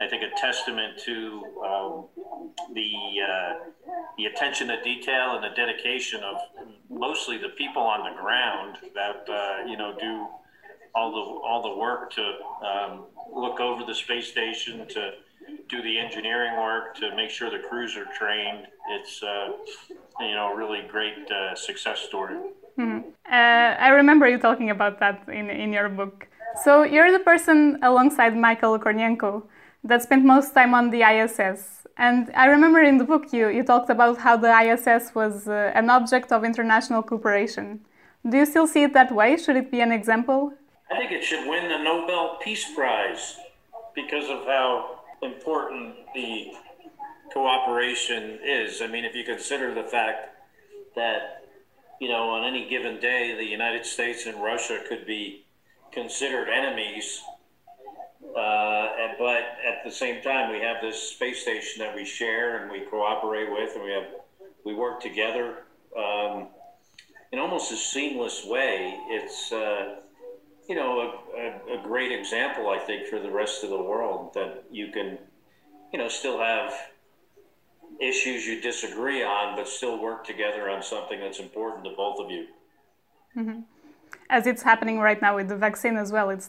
I 0.00 0.08
think, 0.08 0.22
a 0.22 0.30
testament 0.40 0.98
to 1.04 1.42
um, 1.64 2.04
the 2.74 2.92
uh, 3.22 3.54
the 4.18 4.26
attention 4.26 4.68
to 4.68 4.82
detail 4.82 5.36
and 5.36 5.44
the 5.44 5.54
dedication 5.54 6.22
of 6.24 6.36
mostly 6.90 7.38
the 7.38 7.50
people 7.50 7.82
on 7.82 8.12
the 8.12 8.20
ground 8.20 8.78
that 8.94 9.28
uh, 9.28 9.64
you 9.66 9.76
know 9.76 9.94
do 9.98 10.26
all 10.94 11.10
the 11.12 11.46
all 11.46 11.62
the 11.62 11.76
work 11.78 12.10
to 12.12 12.22
um, 12.66 13.04
look 13.32 13.60
over 13.60 13.84
the 13.84 13.94
space 13.94 14.28
station, 14.28 14.86
to 14.88 15.12
do 15.68 15.82
the 15.82 15.98
engineering 15.98 16.56
work, 16.56 16.96
to 16.96 17.14
make 17.14 17.30
sure 17.30 17.50
the 17.50 17.64
crews 17.68 17.96
are 17.96 18.06
trained. 18.18 18.66
It's 18.90 19.22
uh, 19.22 19.52
you 20.20 20.34
know 20.34 20.52
a 20.52 20.56
really 20.56 20.82
great 20.88 21.30
uh, 21.30 21.54
success 21.54 22.00
story. 22.00 22.36
Uh, 23.30 23.76
I 23.86 23.88
remember 23.88 24.28
you 24.28 24.38
talking 24.38 24.70
about 24.70 24.98
that 25.00 25.24
in, 25.28 25.50
in 25.50 25.72
your 25.72 25.88
book. 25.88 26.26
So 26.64 26.82
you're 26.82 27.12
the 27.12 27.18
person 27.18 27.78
alongside 27.82 28.36
Michael 28.36 28.78
Kornienko 28.78 29.42
that 29.84 30.02
spent 30.02 30.24
most 30.24 30.54
time 30.54 30.74
on 30.74 30.90
the 30.90 31.02
ISS. 31.02 31.86
And 31.96 32.30
I 32.34 32.46
remember 32.46 32.80
in 32.80 32.98
the 32.98 33.04
book 33.04 33.32
you, 33.32 33.48
you 33.48 33.62
talked 33.64 33.90
about 33.90 34.18
how 34.18 34.36
the 34.36 34.50
ISS 34.50 35.14
was 35.14 35.48
uh, 35.48 35.72
an 35.74 35.90
object 35.90 36.32
of 36.32 36.44
international 36.44 37.02
cooperation. 37.02 37.80
Do 38.28 38.36
you 38.36 38.46
still 38.46 38.66
see 38.66 38.84
it 38.84 38.94
that 38.94 39.12
way? 39.12 39.36
Should 39.36 39.56
it 39.56 39.70
be 39.70 39.80
an 39.80 39.92
example? 39.92 40.52
I 40.90 40.96
think 40.96 41.10
it 41.10 41.24
should 41.24 41.48
win 41.48 41.68
the 41.68 41.78
Nobel 41.78 42.38
Peace 42.42 42.72
Prize 42.74 43.36
because 43.94 44.28
of 44.30 44.46
how 44.46 45.00
important 45.22 45.94
the 46.14 46.52
cooperation 47.32 48.38
is. 48.44 48.80
I 48.80 48.86
mean, 48.86 49.04
if 49.04 49.14
you 49.14 49.24
consider 49.24 49.74
the 49.74 49.84
fact 49.84 50.36
that, 50.94 51.44
you 52.00 52.08
know, 52.08 52.30
on 52.30 52.44
any 52.44 52.68
given 52.68 53.00
day, 53.00 53.34
the 53.34 53.44
United 53.44 53.84
States 53.86 54.26
and 54.26 54.42
Russia 54.42 54.80
could 54.88 55.06
be 55.06 55.44
considered 55.92 56.48
enemies 56.48 57.22
uh, 58.36 58.88
and, 58.98 59.12
but 59.18 59.42
at 59.66 59.84
the 59.84 59.90
same 59.90 60.22
time, 60.22 60.50
we 60.50 60.60
have 60.60 60.76
this 60.80 61.00
space 61.02 61.42
station 61.42 61.80
that 61.80 61.94
we 61.94 62.04
share 62.04 62.62
and 62.62 62.70
we 62.70 62.80
cooperate 62.80 63.50
with, 63.50 63.74
and 63.74 63.84
we 63.84 63.90
have 63.90 64.06
we 64.64 64.74
work 64.74 65.00
together 65.00 65.64
um, 65.96 66.48
in 67.32 67.38
almost 67.38 67.72
a 67.72 67.76
seamless 67.76 68.44
way. 68.44 68.98
It's 69.08 69.52
uh, 69.52 69.96
you 70.68 70.76
know 70.76 71.20
a, 71.36 71.72
a, 71.72 71.80
a, 71.80 71.82
great 71.82 72.12
example, 72.12 72.70
I 72.70 72.78
think, 72.78 73.06
for 73.06 73.18
the 73.18 73.30
rest 73.30 73.64
of 73.64 73.70
the 73.70 73.82
world 73.82 74.32
that 74.34 74.64
you 74.70 74.90
can 74.92 75.18
you 75.92 75.98
know 75.98 76.08
still 76.08 76.38
have 76.38 76.72
issues 78.00 78.46
you 78.46 78.60
disagree 78.62 79.22
on, 79.22 79.56
but 79.56 79.68
still 79.68 80.00
work 80.00 80.24
together 80.24 80.70
on 80.70 80.82
something 80.82 81.20
that's 81.20 81.38
important 81.38 81.84
to 81.84 81.90
both 81.96 82.18
of 82.18 82.30
you. 82.30 82.46
Mm-hmm 83.36 83.60
as 84.30 84.46
it's 84.46 84.62
happening 84.62 84.98
right 84.98 85.20
now 85.20 85.36
with 85.36 85.48
the 85.48 85.56
vaccine 85.56 85.96
as 85.96 86.10
well. 86.10 86.30
It's 86.30 86.48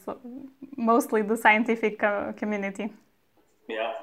mostly 0.77 1.21
the 1.21 1.37
scientific 1.37 2.03
uh, 2.03 2.31
community. 2.33 2.93
Yeah. 3.67 3.93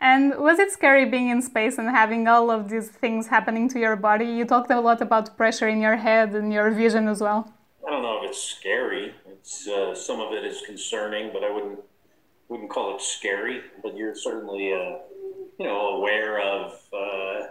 And 0.00 0.36
was 0.38 0.58
it 0.58 0.70
scary 0.70 1.06
being 1.06 1.28
in 1.28 1.42
space 1.42 1.76
and 1.76 1.88
having 1.88 2.28
all 2.28 2.50
of 2.50 2.68
these 2.68 2.88
things 2.88 3.26
happening 3.26 3.68
to 3.70 3.80
your 3.80 3.96
body? 3.96 4.26
You 4.26 4.44
talked 4.44 4.70
a 4.70 4.80
lot 4.80 5.00
about 5.00 5.36
pressure 5.36 5.68
in 5.68 5.80
your 5.80 5.96
head 5.96 6.34
and 6.34 6.52
your 6.52 6.70
vision 6.70 7.08
as 7.08 7.20
well. 7.20 7.52
I 7.86 7.90
don't 7.90 8.02
know 8.02 8.22
if 8.22 8.30
it's 8.30 8.42
scary. 8.42 9.14
It's 9.26 9.66
uh, 9.66 9.94
some 9.94 10.20
of 10.20 10.32
it 10.32 10.44
is 10.44 10.62
concerning, 10.66 11.30
but 11.32 11.42
I 11.42 11.50
wouldn't 11.50 11.80
wouldn't 12.48 12.70
call 12.70 12.94
it 12.94 13.02
scary. 13.02 13.62
But 13.82 13.96
you're 13.96 14.14
certainly 14.14 14.72
uh, 14.72 14.98
you 15.58 15.66
know 15.66 15.96
aware 15.96 16.40
of 16.40 16.72
uh, 16.92 17.46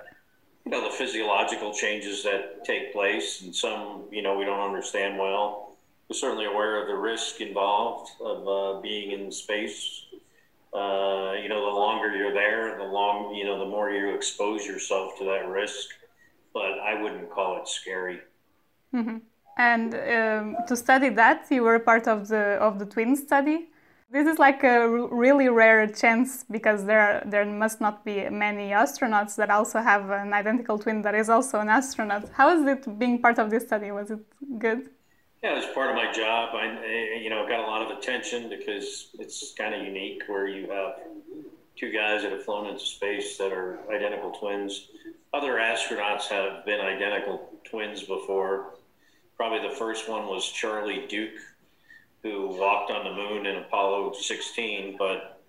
you 0.64 0.72
know 0.72 0.84
the 0.84 0.96
physiological 0.96 1.74
changes 1.74 2.24
that 2.24 2.64
take 2.64 2.94
place, 2.94 3.42
and 3.42 3.54
some 3.54 4.04
you 4.12 4.22
know 4.22 4.38
we 4.38 4.46
don't 4.46 4.62
understand 4.62 5.18
well. 5.18 5.67
Certainly 6.12 6.46
aware 6.46 6.82
of 6.82 6.88
the 6.88 6.96
risk 6.96 7.42
involved 7.42 8.12
of 8.22 8.48
uh, 8.48 8.82
being 8.82 9.12
in 9.12 9.32
space. 9.32 10.06
Uh, 10.74 11.34
you 11.42 11.50
know, 11.50 11.62
the 11.66 11.76
longer 11.80 12.16
you're 12.16 12.34
there, 12.34 12.78
the 12.78 12.84
long 12.84 13.36
you 13.36 13.46
know, 13.46 13.60
the 13.60 13.66
more 13.66 13.92
you 13.92 14.16
expose 14.16 14.66
yourself 14.66 15.18
to 15.18 15.26
that 15.26 15.48
risk. 15.48 15.90
But 16.54 16.80
I 16.80 17.02
wouldn't 17.02 17.30
call 17.30 17.62
it 17.62 17.68
scary. 17.68 18.20
Mm-hmm. 18.94 19.18
And 19.58 19.94
um, 19.96 20.56
to 20.68 20.76
study 20.76 21.10
that, 21.10 21.48
you 21.50 21.64
were 21.64 21.80
part 21.80 22.08
of 22.08 22.28
the 22.28 22.58
of 22.68 22.80
the 22.80 22.86
twin 22.86 23.16
study. 23.16 23.70
This 24.10 24.28
is 24.28 24.40
like 24.40 24.64
a 24.64 24.88
really 24.88 25.50
rare 25.50 25.86
chance 25.88 26.46
because 26.50 26.86
there 26.86 27.22
there 27.26 27.46
must 27.46 27.82
not 27.82 28.06
be 28.06 28.30
many 28.30 28.70
astronauts 28.70 29.36
that 29.36 29.50
also 29.50 29.80
have 29.80 30.10
an 30.10 30.32
identical 30.32 30.80
twin 30.80 31.02
that 31.02 31.16
is 31.16 31.30
also 31.30 31.60
an 31.60 31.70
astronaut. 31.70 32.30
How 32.34 32.50
is 32.56 32.66
it 32.66 32.98
being 32.98 33.22
part 33.22 33.40
of 33.40 33.50
this 33.50 33.64
study? 33.64 33.92
Was 33.92 34.12
it 34.12 34.20
good? 34.58 34.90
Yeah, 35.44 35.58
it's 35.58 35.72
part 35.74 35.90
of 35.90 35.96
my 35.96 36.12
job. 36.12 36.56
I 36.56 37.18
you 37.22 37.30
know 37.30 37.48
got 37.48 37.60
a 37.60 37.68
lot 37.68 37.90
of 37.90 37.98
attention 37.98 38.50
because 38.50 39.10
it's 39.20 39.54
kind 39.58 39.76
of 39.76 39.84
unique 39.84 40.24
where 40.28 40.48
you 40.48 40.70
have 40.72 40.96
two 41.76 41.92
guys 41.92 42.24
that 42.24 42.32
have 42.32 42.44
flown 42.44 42.68
into 42.68 42.86
space 42.86 43.38
that 43.38 43.52
are 43.52 43.80
identical 43.92 44.32
twins. 44.32 44.88
Other 45.34 45.54
astronauts 45.54 46.28
have 46.28 46.66
been 46.66 46.80
identical 46.80 47.50
twins 47.64 48.02
before. 48.04 48.74
Probably 49.36 49.68
the 49.68 49.76
first 49.76 50.10
one 50.10 50.26
was 50.26 50.50
Charlie 50.50 51.06
Duke 51.08 51.40
who 52.24 52.48
walked 52.48 52.92
on 52.92 53.04
the 53.04 53.14
moon 53.14 53.46
in 53.46 53.58
Apollo 53.58 54.14
16. 54.14 54.98
But 54.98 55.42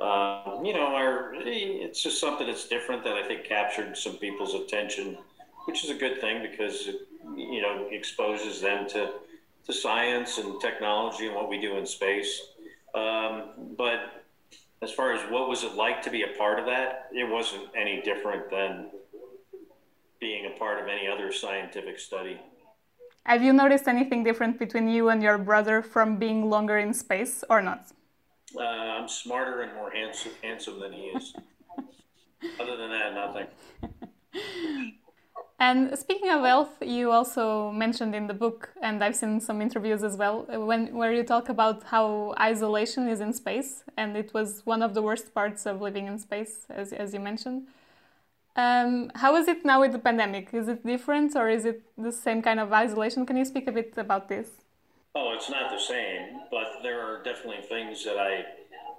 um, 0.00 0.64
you 0.64 0.72
know, 0.72 0.94
our, 0.94 1.32
it's 1.34 2.02
just 2.02 2.20
something 2.20 2.46
that's 2.46 2.68
different 2.68 3.04
that 3.04 3.14
I 3.14 3.26
think 3.26 3.44
captured 3.44 3.96
some 3.96 4.16
people's 4.16 4.54
attention, 4.54 5.18
which 5.64 5.84
is 5.84 5.90
a 5.90 5.94
good 5.94 6.20
thing 6.20 6.42
because 6.42 6.88
it, 6.88 7.06
you 7.36 7.60
know 7.60 7.86
exposes 7.90 8.60
them 8.60 8.88
to 8.88 9.10
to 9.70 9.76
science 9.76 10.38
and 10.38 10.60
technology 10.60 11.26
and 11.26 11.34
what 11.34 11.48
we 11.48 11.60
do 11.60 11.76
in 11.76 11.86
space. 11.86 12.40
Um, 12.94 13.74
but 13.76 14.24
as 14.82 14.90
far 14.92 15.12
as 15.12 15.20
what 15.30 15.48
was 15.48 15.62
it 15.62 15.74
like 15.74 16.02
to 16.02 16.10
be 16.10 16.22
a 16.22 16.38
part 16.38 16.58
of 16.58 16.66
that, 16.66 17.08
it 17.12 17.28
wasn't 17.28 17.68
any 17.76 18.02
different 18.02 18.50
than 18.50 18.90
being 20.18 20.46
a 20.46 20.58
part 20.58 20.82
of 20.82 20.88
any 20.88 21.06
other 21.06 21.32
scientific 21.32 21.98
study. 21.98 22.40
Have 23.24 23.42
you 23.42 23.52
noticed 23.52 23.86
anything 23.86 24.24
different 24.24 24.58
between 24.58 24.88
you 24.88 25.08
and 25.10 25.22
your 25.22 25.38
brother 25.38 25.82
from 25.82 26.16
being 26.16 26.50
longer 26.50 26.78
in 26.78 26.92
space 26.92 27.44
or 27.48 27.62
not? 27.62 27.86
Uh, 28.56 28.62
I'm 28.62 29.08
smarter 29.08 29.62
and 29.62 29.74
more 29.74 29.90
handsome, 29.90 30.32
handsome 30.42 30.80
than 30.80 30.92
he 30.92 31.02
is. 31.02 31.34
Other 32.60 32.76
than 32.76 32.90
that, 32.90 33.14
nothing. 33.14 33.46
And 35.60 35.96
speaking 35.98 36.30
of 36.30 36.40
health, 36.42 36.70
you 36.80 37.10
also 37.10 37.70
mentioned 37.70 38.14
in 38.14 38.26
the 38.28 38.32
book, 38.32 38.70
and 38.80 39.04
I've 39.04 39.14
seen 39.14 39.40
some 39.40 39.60
interviews 39.60 40.02
as 40.02 40.16
well, 40.16 40.46
when 40.48 40.94
where 40.94 41.12
you 41.12 41.22
talk 41.22 41.50
about 41.50 41.82
how 41.82 42.34
isolation 42.40 43.06
is 43.06 43.20
in 43.20 43.34
space, 43.34 43.84
and 43.94 44.16
it 44.16 44.32
was 44.32 44.62
one 44.64 44.82
of 44.82 44.94
the 44.94 45.02
worst 45.02 45.34
parts 45.34 45.66
of 45.66 45.82
living 45.82 46.06
in 46.06 46.18
space, 46.18 46.66
as 46.70 46.94
as 46.94 47.12
you 47.12 47.20
mentioned. 47.20 47.66
Um, 48.56 49.12
how 49.14 49.36
is 49.36 49.48
it 49.48 49.62
now 49.62 49.80
with 49.82 49.92
the 49.92 49.98
pandemic? 49.98 50.48
Is 50.54 50.66
it 50.66 50.84
different 50.84 51.36
or 51.36 51.48
is 51.50 51.64
it 51.66 51.82
the 51.96 52.10
same 52.10 52.40
kind 52.42 52.58
of 52.58 52.72
isolation? 52.72 53.26
Can 53.26 53.36
you 53.36 53.44
speak 53.44 53.68
a 53.68 53.72
bit 53.72 53.92
about 53.96 54.28
this? 54.28 54.48
Oh, 55.14 55.32
it's 55.36 55.50
not 55.50 55.70
the 55.70 55.78
same, 55.78 56.40
but 56.50 56.82
there 56.82 57.00
are 57.00 57.22
definitely 57.22 57.62
things 57.68 58.02
that 58.04 58.18
I 58.18 58.44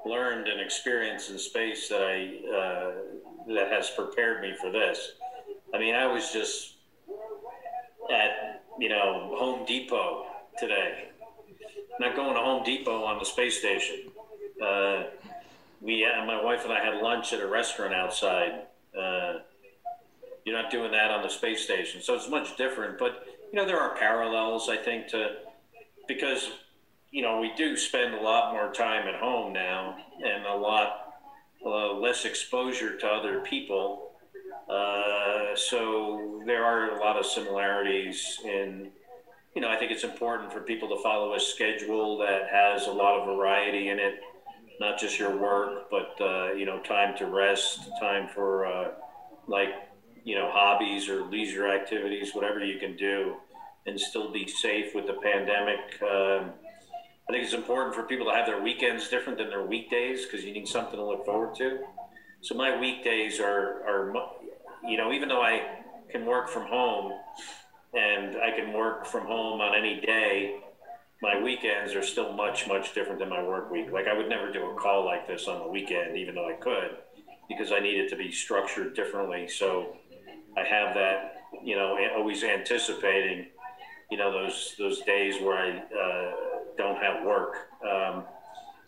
learned 0.05 0.47
and 0.47 0.61
experienced 0.61 1.31
in 1.31 1.39
space 1.39 1.89
that 1.89 2.03
I 2.03 2.17
uh, 2.59 2.91
that 3.55 3.71
has 3.71 3.89
prepared 3.89 4.41
me 4.41 4.53
for 4.61 4.71
this. 4.71 5.13
I 5.73 5.79
mean, 5.79 5.95
I 5.95 6.07
was 6.07 6.31
just 6.31 6.75
at 8.11 8.63
you 8.79 8.89
know 8.89 9.35
Home 9.37 9.65
Depot 9.65 10.25
today. 10.57 11.09
Not 11.99 12.15
going 12.15 12.33
to 12.33 12.41
Home 12.41 12.63
Depot 12.63 13.03
on 13.03 13.19
the 13.19 13.25
space 13.25 13.59
station. 13.59 14.11
Uh, 14.61 15.03
we, 15.81 16.05
uh, 16.05 16.25
my 16.25 16.41
wife 16.41 16.63
and 16.63 16.71
I 16.71 16.83
had 16.83 17.01
lunch 17.01 17.33
at 17.33 17.39
a 17.39 17.47
restaurant 17.47 17.93
outside 17.93 18.67
uh, 18.97 19.39
you're 20.45 20.59
not 20.59 20.71
doing 20.71 20.91
that 20.91 21.11
on 21.11 21.21
the 21.21 21.29
space 21.29 21.63
station. 21.63 22.01
So 22.01 22.15
it's 22.15 22.29
much 22.29 22.57
different. 22.57 22.97
But, 22.97 23.25
you 23.51 23.57
know, 23.57 23.65
there 23.65 23.79
are 23.79 23.95
parallels, 23.95 24.69
I 24.69 24.77
think, 24.77 25.07
to 25.09 25.35
because, 26.07 26.51
you 27.11 27.21
know, 27.21 27.39
we 27.39 27.53
do 27.55 27.77
spend 27.77 28.15
a 28.15 28.21
lot 28.21 28.53
more 28.53 28.71
time 28.73 29.07
at 29.07 29.15
home 29.15 29.53
now 29.53 29.97
and 30.25 30.45
a 30.45 30.55
lot 30.55 31.13
uh, 31.65 31.93
less 31.93 32.25
exposure 32.25 32.97
to 32.97 33.07
other 33.07 33.41
people. 33.41 34.10
Uh, 34.71 35.55
so 35.55 36.41
there 36.45 36.63
are 36.63 36.91
a 36.91 36.99
lot 36.99 37.17
of 37.17 37.25
similarities 37.25 38.39
in, 38.45 38.89
you 39.55 39.61
know, 39.61 39.69
I 39.69 39.75
think 39.77 39.91
it's 39.91 40.05
important 40.05 40.53
for 40.53 40.61
people 40.61 40.87
to 40.95 41.03
follow 41.03 41.33
a 41.35 41.39
schedule 41.39 42.17
that 42.19 42.49
has 42.49 42.87
a 42.87 42.91
lot 42.91 43.19
of 43.19 43.25
variety 43.25 43.89
in 43.89 43.99
it 43.99 44.21
not 44.81 44.99
just 44.99 45.19
your 45.19 45.37
work, 45.37 45.89
but 45.91 46.19
uh, 46.19 46.51
you 46.53 46.65
know, 46.65 46.79
time 46.79 47.15
to 47.15 47.27
rest, 47.27 47.87
time 48.01 48.27
for 48.33 48.65
uh, 48.65 48.89
like 49.47 49.69
you 50.23 50.35
know, 50.35 50.49
hobbies 50.51 51.07
or 51.07 51.23
leisure 51.25 51.71
activities, 51.71 52.33
whatever 52.33 52.63
you 52.63 52.79
can 52.79 52.95
do, 52.97 53.35
and 53.85 53.99
still 53.99 54.31
be 54.31 54.47
safe 54.47 54.93
with 54.93 55.07
the 55.07 55.13
pandemic. 55.13 55.79
Um, 56.01 56.51
I 57.29 57.33
think 57.33 57.43
it's 57.43 57.53
important 57.53 57.95
for 57.95 58.03
people 58.03 58.25
to 58.25 58.33
have 58.33 58.45
their 58.45 58.61
weekends 58.61 59.07
different 59.07 59.37
than 59.37 59.49
their 59.49 59.65
weekdays 59.65 60.25
because 60.25 60.43
you 60.43 60.51
need 60.51 60.67
something 60.67 60.97
to 60.97 61.05
look 61.05 61.25
forward 61.25 61.55
to. 61.57 61.79
So 62.41 62.55
my 62.55 62.77
weekdays 62.79 63.39
are 63.39 63.83
are 63.87 64.11
you 64.87 64.97
know, 64.97 65.11
even 65.11 65.29
though 65.29 65.41
I 65.41 65.61
can 66.11 66.25
work 66.25 66.49
from 66.49 66.67
home 66.67 67.13
and 67.93 68.37
I 68.37 68.51
can 68.51 68.73
work 68.73 69.05
from 69.05 69.25
home 69.25 69.61
on 69.61 69.75
any 69.75 70.01
day 70.01 70.61
my 71.21 71.39
weekends 71.41 71.93
are 71.93 72.01
still 72.01 72.33
much 72.33 72.67
much 72.67 72.93
different 72.93 73.19
than 73.19 73.29
my 73.29 73.43
work 73.43 73.71
week. 73.71 73.91
Like 73.91 74.07
I 74.07 74.13
would 74.13 74.27
never 74.27 74.51
do 74.51 74.71
a 74.71 74.75
call 74.75 75.05
like 75.05 75.27
this 75.27 75.47
on 75.47 75.59
the 75.59 75.67
weekend, 75.67 76.17
even 76.17 76.35
though 76.35 76.49
I 76.49 76.53
could, 76.53 76.97
because 77.47 77.71
I 77.71 77.79
need 77.79 77.99
it 77.99 78.09
to 78.09 78.15
be 78.15 78.31
structured 78.31 78.95
differently. 78.95 79.47
So 79.47 79.97
I 80.57 80.63
have 80.63 80.95
that, 80.95 81.43
you 81.63 81.75
know, 81.75 81.97
always 82.17 82.43
anticipating, 82.43 83.47
you 84.09 84.17
know, 84.17 84.31
those 84.31 84.75
those 84.79 85.01
days 85.01 85.39
where 85.41 85.57
I 85.57 85.77
uh, 85.77 86.31
don't 86.77 86.97
have 86.97 87.23
work. 87.23 87.67
Um, 87.87 88.23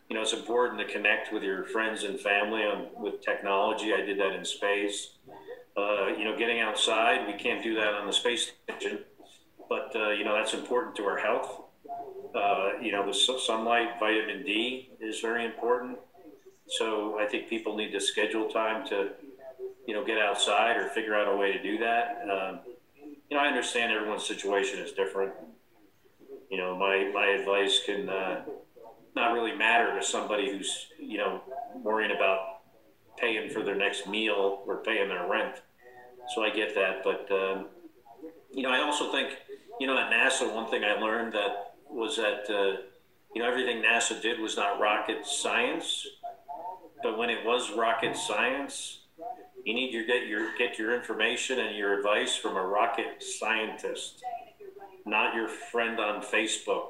you 0.10 0.16
know, 0.16 0.24
it's 0.24 0.34
important 0.34 0.80
to 0.80 0.92
connect 0.92 1.32
with 1.32 1.44
your 1.44 1.64
friends 1.66 2.04
and 2.04 2.20
family 2.20 2.64
on, 2.64 2.88
with 2.98 3.22
technology. 3.22 3.94
I 3.94 4.02
did 4.02 4.20
that 4.20 4.34
in 4.34 4.44
space. 4.44 5.12
Uh, 5.76 6.08
you 6.18 6.24
know, 6.24 6.38
getting 6.38 6.60
outside, 6.60 7.26
we 7.28 7.34
can't 7.34 7.64
do 7.64 7.74
that 7.76 7.94
on 7.94 8.06
the 8.06 8.14
space 8.14 8.52
station, 8.70 9.00
but 9.70 9.92
uh, 9.96 10.10
you 10.10 10.24
know 10.24 10.36
that's 10.36 10.54
important 10.54 10.96
to 10.96 11.04
our 11.04 11.18
health 11.18 11.62
Uh, 12.36 12.72
you 12.82 12.92
know, 12.92 13.06
the 13.06 13.14
sunlight, 13.14 13.90
vitamin 14.00 14.44
D 14.44 14.90
is 15.00 15.20
very 15.20 15.46
important. 15.46 16.00
So 16.68 17.20
I 17.20 17.26
think 17.28 17.48
people 17.48 17.76
need 17.76 17.92
to 17.92 18.00
schedule 18.00 18.50
time 18.50 18.88
to, 18.88 19.12
you 19.86 19.94
know, 19.94 20.04
get 20.04 20.18
outside 20.18 20.78
or 20.78 20.90
figure 20.90 21.14
out 21.16 21.28
a 21.32 21.36
way 21.38 21.52
to 21.52 21.62
do 21.62 21.78
that. 21.78 22.22
Um, 22.24 22.60
you 23.30 23.38
know, 23.38 23.44
I 23.44 23.48
understand 23.48 23.92
everyone's 23.92 24.26
situation 24.26 24.80
is 24.80 24.94
different. 24.94 25.34
You 26.50 26.58
know, 26.58 26.76
my, 26.76 27.12
my 27.14 27.28
advice 27.28 27.82
can 27.86 28.10
uh, 28.10 28.42
not 29.16 29.34
really 29.34 29.56
matter 29.56 29.94
to 30.00 30.04
somebody 30.06 30.50
who's, 30.52 30.88
you 31.00 31.18
know, 31.20 31.42
worrying 31.76 32.16
about 32.16 32.53
paying 33.18 33.50
for 33.50 33.64
their 33.64 33.76
next 33.76 34.08
meal 34.08 34.64
or 34.66 34.78
paying 34.78 35.10
their 35.10 35.28
rent. 35.28 35.62
So 36.34 36.44
I 36.44 36.50
get 36.50 36.76
that. 36.76 37.04
But, 37.04 37.32
um, 37.32 37.68
you 38.54 38.64
know, 38.64 38.72
I 38.72 38.80
also 38.80 39.12
think, 39.12 39.30
you 39.80 39.88
know, 39.88 39.98
at 39.98 40.12
NASA, 40.12 40.54
one 40.54 40.70
thing 40.70 40.84
I 40.84 40.94
learned 41.00 41.34
that 41.34 41.76
was 41.90 42.18
that, 42.18 42.50
uh, 42.50 42.82
you 43.34 43.42
know, 43.42 43.48
everything 43.48 43.82
NASA 43.82 44.22
did 44.22 44.40
was 44.40 44.56
not 44.56 44.80
rocket 44.80 45.26
science. 45.26 46.08
But 47.02 47.18
when 47.18 47.30
it 47.30 47.46
was 47.46 47.72
rocket 47.72 48.16
science, 48.16 49.02
you 49.66 49.74
need 49.74 49.92
to 49.92 50.06
get 50.06 50.28
your 50.28 50.56
get 50.58 50.78
your 50.78 50.96
information 50.96 51.60
and 51.60 51.76
your 51.76 51.98
advice 51.98 52.36
from 52.36 52.56
a 52.56 52.62
rocket 52.62 53.24
scientist, 53.24 54.24
not 55.06 55.36
your 55.36 55.48
friend 55.48 56.00
on 56.00 56.22
Facebook 56.22 56.90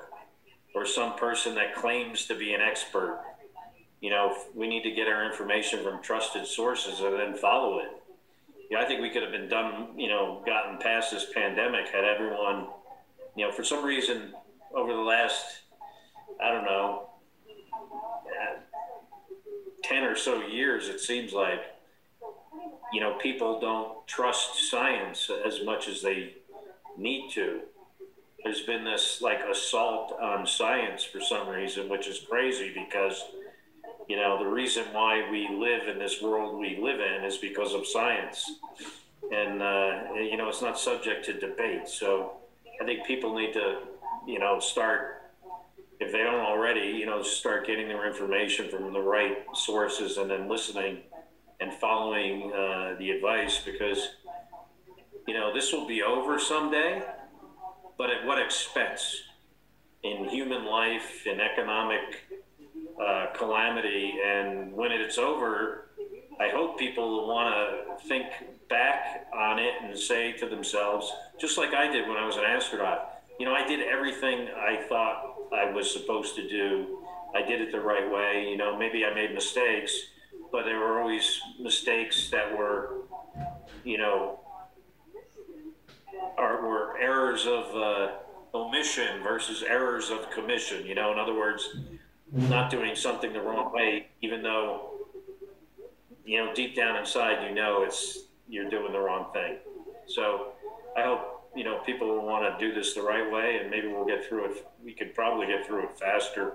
or 0.76 0.86
some 0.86 1.16
person 1.16 1.56
that 1.56 1.76
claims 1.76 2.26
to 2.26 2.36
be 2.36 2.54
an 2.54 2.62
expert. 2.62 3.22
You 4.04 4.10
know, 4.10 4.36
we 4.54 4.68
need 4.68 4.84
to 4.84 4.92
get 4.92 5.08
our 5.08 5.26
information 5.26 5.82
from 5.82 6.02
trusted 6.02 6.46
sources 6.46 7.00
and 7.00 7.18
then 7.18 7.36
follow 7.36 7.80
it. 7.80 7.88
Yeah, 8.70 8.82
I 8.82 8.86
think 8.86 9.00
we 9.00 9.10
could 9.10 9.24
have 9.24 9.32
been 9.32 9.48
done, 9.48 9.98
you 9.98 10.10
know, 10.10 10.44
gotten 10.46 10.78
past 10.78 11.12
this 11.12 11.28
pandemic 11.34 11.88
had 11.88 12.04
everyone, 12.04 12.68
you 13.38 13.46
know, 13.46 13.52
for 13.54 13.64
some 13.64 13.86
reason 13.86 14.34
over 14.76 14.92
the 14.92 15.00
last, 15.00 15.46
I 16.44 16.52
don't 16.52 16.66
know, 16.66 17.12
uh, 17.48 18.60
10 19.86 20.04
or 20.04 20.18
so 20.18 20.42
years, 20.48 20.90
it 20.90 21.00
seems 21.00 21.32
like, 21.32 21.62
you 22.92 23.00
know, 23.00 23.14
people 23.22 23.62
don't 23.62 24.06
trust 24.06 24.70
science 24.70 25.32
as 25.46 25.64
much 25.64 25.88
as 25.88 26.02
they 26.02 26.34
need 26.98 27.30
to. 27.36 27.62
There's 28.44 28.64
been 28.64 28.84
this 28.84 29.22
like 29.22 29.40
assault 29.50 30.12
on 30.22 30.46
science 30.46 31.06
for 31.06 31.22
some 31.22 31.48
reason, 31.48 31.88
which 31.88 32.10
is 32.10 32.20
crazy 32.20 32.74
because, 32.74 33.24
you 34.08 34.16
know, 34.16 34.38
the 34.38 34.50
reason 34.50 34.86
why 34.92 35.28
we 35.30 35.48
live 35.50 35.88
in 35.88 36.00
this 36.00 36.22
world 36.22 36.60
we 36.60 36.78
live 36.82 37.00
in 37.00 37.24
is 37.24 37.38
because 37.38 37.74
of 37.74 37.88
science. 37.88 38.60
And, 39.32 39.62
uh, 39.62 40.14
you 40.16 40.38
know, 40.38 40.50
it's 40.50 40.62
not 40.62 40.78
subject 40.78 41.26
to 41.26 41.34
debate. 41.34 41.88
So 41.88 42.34
I 42.82 42.86
think 42.86 43.06
people 43.06 43.36
need 43.36 43.54
to, 43.54 43.80
you 44.28 44.40
know, 44.40 44.60
start 44.60 45.22
if 46.00 46.12
they 46.12 46.20
don't 46.20 46.42
already, 46.42 46.98
you 46.98 47.06
know, 47.06 47.22
start 47.22 47.66
getting 47.66 47.88
their 47.88 48.06
information 48.06 48.68
from 48.68 48.92
the 48.92 49.00
right 49.00 49.46
sources 49.54 50.18
and 50.18 50.30
then 50.30 50.50
listening 50.50 51.00
and 51.62 51.74
following 51.74 52.52
uh, 52.52 52.96
the 53.00 53.12
advice 53.12 53.60
because, 53.64 54.10
you 55.28 55.34
know, 55.34 55.54
this 55.54 55.72
will 55.72 55.88
be 55.88 56.04
over 56.04 56.38
someday, 56.40 57.02
but 57.98 58.10
at 58.10 58.26
what 58.26 58.42
expense? 58.42 59.22
In 60.04 60.28
human 60.28 60.66
life, 60.66 61.26
in 61.26 61.40
economic 61.40 62.02
uh, 63.02 63.28
calamity, 63.34 64.14
and 64.26 64.74
when 64.74 64.92
it's 64.92 65.18
over, 65.18 65.90
I 66.40 66.50
hope 66.50 66.78
people 66.78 67.28
want 67.28 67.54
to 67.54 68.08
think 68.08 68.26
back 68.70 69.28
on 69.34 69.60
it 69.60 69.74
and 69.84 69.98
say 69.98 70.34
to 70.34 70.48
themselves, 70.48 71.12
just 71.40 71.58
like 71.58 71.74
I 71.74 71.92
did 71.92 72.08
when 72.08 72.18
I 72.18 72.26
was 72.26 72.38
an 72.38 72.44
astronaut, 72.44 73.22
you 73.40 73.46
know, 73.46 73.54
I 73.54 73.68
did 73.68 73.82
everything 73.82 74.48
I 74.56 74.84
thought 74.88 75.36
I 75.54 75.72
was 75.72 75.92
supposed 75.92 76.36
to 76.36 76.48
do. 76.48 77.00
I 77.36 77.42
did 77.42 77.62
it 77.62 77.72
the 77.72 77.80
right 77.80 78.10
way. 78.12 78.48
You 78.50 78.58
know, 78.58 78.78
maybe 78.78 79.06
I 79.06 79.14
made 79.14 79.34
mistakes, 79.34 79.96
but 80.52 80.66
there 80.66 80.80
were 80.80 81.02
always 81.02 81.40
mistakes 81.60 82.30
that 82.30 82.56
were, 82.56 83.02
you 83.84 83.98
know, 83.98 84.40
are, 86.38 86.68
were 86.68 86.98
errors 86.98 87.46
of 87.46 87.76
uh, 87.76 88.12
omission 88.54 89.24
versus 89.24 89.64
errors 89.64 90.10
of 90.10 90.30
commission. 90.32 90.86
You 90.86 90.96
know, 90.96 91.12
in 91.12 91.20
other 91.20 91.34
words, 91.34 91.76
not 92.34 92.70
doing 92.70 92.96
something 92.96 93.32
the 93.34 93.42
wrong 93.42 93.72
way, 93.74 94.08
even 94.22 94.42
though, 94.42 94.92
you 96.26 96.44
know, 96.44 96.54
deep 96.54 96.76
down 96.76 96.96
inside, 96.98 97.48
you 97.48 97.54
know, 97.54 97.84
it's 97.84 98.20
you're 98.50 98.70
doing 98.70 98.92
the 98.92 99.00
wrong 99.00 99.28
thing. 99.34 99.58
So 100.08 100.54
I 100.98 101.04
hope 101.04 101.34
you 101.56 101.64
know, 101.64 101.80
people 101.86 102.08
will 102.08 102.26
want 102.26 102.44
to 102.44 102.66
do 102.66 102.74
this 102.74 102.94
the 102.94 103.02
right 103.02 103.32
way, 103.32 103.60
and 103.62 103.70
maybe 103.70 103.88
we'll 103.88 104.06
get 104.06 104.26
through 104.26 104.46
it. 104.46 104.68
We 104.84 104.94
could 104.94 105.14
probably 105.14 105.48
get 105.48 105.66
through 105.66 105.84
it 105.84 106.00
faster. 106.00 106.54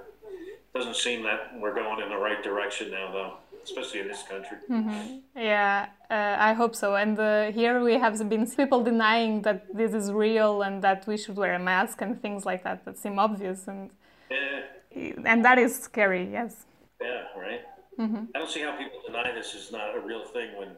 Doesn't 0.75 0.97
seem 0.97 1.23
that 1.23 1.59
we're 1.61 1.75
going 1.75 2.03
in 2.03 2.09
the 2.09 2.17
right 2.17 2.43
direction 2.43 2.91
now, 2.91 3.13
though, 3.13 3.33
especially 3.63 4.01
in 4.01 4.09
this 4.09 4.23
country. 4.23 4.59
Mm-hmm. 4.69 5.19
Yeah, 5.37 5.87
uh, 6.11 6.37
I 6.39 6.53
hope 6.53 6.75
so. 6.75 6.97
And 6.97 7.19
uh, 7.19 7.53
here 7.53 7.83
we 7.83 7.95
have 7.95 8.29
been 8.29 8.47
people 8.57 8.83
denying 8.83 9.43
that 9.43 9.75
this 9.75 9.95
is 9.95 10.13
real 10.13 10.63
and 10.63 10.83
that 10.83 11.07
we 11.07 11.17
should 11.17 11.37
wear 11.37 11.55
a 11.55 11.59
mask 11.59 12.01
and 12.03 12.21
things 12.21 12.45
like 12.45 12.65
that 12.65 12.85
that 12.85 12.99
seem 12.99 13.19
obvious, 13.19 13.69
and 13.69 13.91
yeah. 14.31 14.63
And 15.25 15.45
that 15.45 15.59
is 15.59 15.79
scary. 15.79 16.29
Yes. 16.31 16.67
Yeah. 17.01 17.23
Right. 17.37 17.63
Mm-hmm. 17.99 18.25
I 18.35 18.39
don't 18.39 18.51
see 18.51 18.63
how 18.63 18.77
people 18.77 19.01
deny 19.07 19.33
this 19.33 19.55
is 19.55 19.73
not 19.73 19.97
a 19.97 20.01
real 20.01 20.25
thing 20.25 20.57
when 20.57 20.71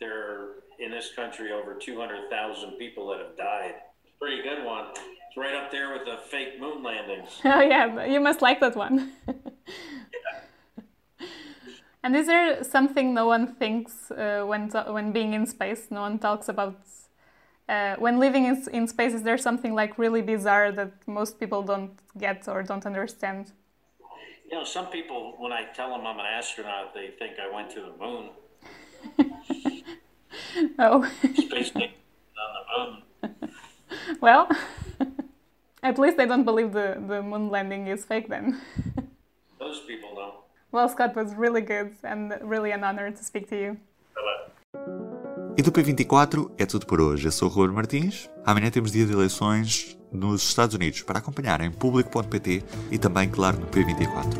there 0.00 0.18
are 0.30 0.48
in 0.78 0.90
this 0.90 1.12
country 1.14 1.52
over 1.52 1.74
200,000 1.74 2.72
people 2.72 3.08
that 3.08 3.18
have 3.18 3.36
died. 3.36 3.74
Pretty 4.20 4.42
good 4.42 4.64
one. 4.64 4.86
It's 4.90 5.36
right 5.36 5.54
up 5.54 5.70
there 5.70 5.92
with 5.92 6.04
the 6.04 6.18
fake 6.28 6.60
moon 6.60 6.82
landings. 6.82 7.30
Oh 7.44 7.60
yeah, 7.60 8.04
you 8.04 8.20
must 8.20 8.42
like 8.42 8.60
that 8.60 8.76
one. 8.76 9.12
And 12.02 12.14
is 12.14 12.26
there 12.26 12.62
something 12.62 13.12
no 13.12 13.26
one 13.26 13.54
thinks 13.56 14.10
uh, 14.10 14.44
when 14.46 14.70
when 14.70 15.12
being 15.12 15.34
in 15.34 15.46
space? 15.46 15.88
No 15.90 16.02
one 16.02 16.18
talks 16.18 16.48
about 16.48 16.78
uh, 17.68 17.96
when 17.96 18.18
living 18.18 18.44
in, 18.46 18.64
in 18.72 18.86
space. 18.86 19.12
Is 19.14 19.24
there 19.24 19.36
something 19.36 19.74
like 19.74 19.98
really 19.98 20.22
bizarre 20.22 20.70
that 20.72 20.92
most 21.06 21.40
people 21.40 21.62
don't 21.62 21.98
get 22.16 22.46
or 22.48 22.62
don't 22.62 22.86
understand? 22.86 23.52
You 24.50 24.56
know, 24.56 24.64
some 24.64 24.86
people, 24.86 25.34
when 25.36 25.52
I 25.52 25.64
tell 25.74 25.90
them 25.90 26.06
I'm 26.06 26.18
an 26.18 26.24
astronaut, 26.24 26.94
they 26.94 27.08
think 27.18 27.34
I 27.38 27.54
went 27.54 27.70
to 27.72 27.80
the 27.80 27.92
moon. 28.02 28.30
oh. 30.78 31.10
Space 31.36 31.70
on 31.74 31.82
the 32.56 33.28
moon. 33.28 33.50
well, 34.22 34.48
at 35.82 35.98
least 35.98 36.16
they 36.16 36.24
don't 36.24 36.44
believe 36.44 36.72
the, 36.72 37.02
the 37.06 37.22
moon 37.22 37.50
landing 37.50 37.88
is 37.88 38.06
fake 38.06 38.28
then. 38.28 38.58
Those 39.58 39.80
people 39.80 40.14
don't. 40.14 40.34
Well, 40.72 40.88
Scott 40.88 41.14
was 41.14 41.34
really 41.34 41.60
good 41.60 41.94
and 42.02 42.34
really 42.42 42.70
an 42.70 42.84
honor 42.84 43.10
to 43.10 43.24
speak 43.24 43.50
to 43.50 43.56
you. 43.56 43.76
E 45.58 45.62
do 45.62 45.72
P24 45.72 46.52
é 46.56 46.64
tudo 46.64 46.86
por 46.86 47.00
hoje. 47.00 47.26
Eu 47.26 47.32
sou 47.32 47.48
o 47.48 47.52
Ruben 47.52 47.74
Martins. 47.74 48.30
Amanhã 48.46 48.70
temos 48.70 48.92
dia 48.92 49.04
de 49.04 49.12
eleições 49.12 49.98
nos 50.12 50.44
Estados 50.44 50.76
Unidos 50.76 51.02
para 51.02 51.18
acompanhar 51.18 51.60
em 51.60 51.72
público.pt 51.72 52.62
e 52.92 52.96
também, 52.96 53.28
claro, 53.28 53.58
no 53.58 53.66
P24. 53.66 54.38